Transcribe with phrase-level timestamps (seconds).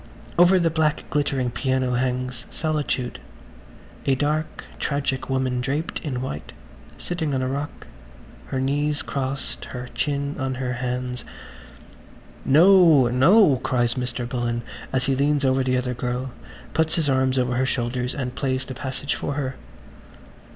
[0.39, 6.53] Over the black glittering piano hangs "Solitude"–a dark tragic woman draped in white,
[6.97, 7.85] sitting on a rock,
[8.47, 11.23] her knees crossed, her chin on her hands.
[12.43, 14.27] "No, no!" says Mr.
[14.27, 16.31] Bullen, and he leans over the other girl,
[16.73, 19.53] puts his arms over her shoulders and plays the passage for her.